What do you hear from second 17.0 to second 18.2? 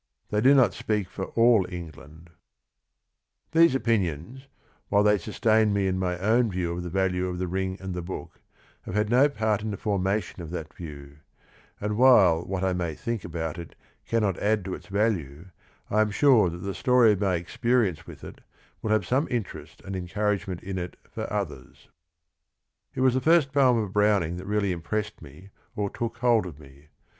of my ex perience